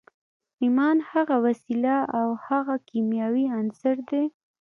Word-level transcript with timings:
ايمان 0.61 0.97
هغه 1.11 1.35
وسيله 1.45 1.97
او 2.19 2.27
هغه 2.47 2.75
کيمياوي 2.89 3.45
عنصر 3.55 3.95
دی. 4.09 4.23